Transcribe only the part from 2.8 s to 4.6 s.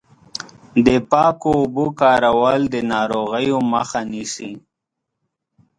ناروغیو مخه نیسي.